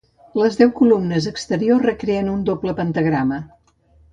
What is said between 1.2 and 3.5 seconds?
exteriors recreen un doble pentagrama.